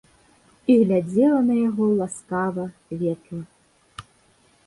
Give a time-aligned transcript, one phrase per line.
[0.73, 2.65] І глядзела на яго ласкава,
[3.01, 3.41] ветла.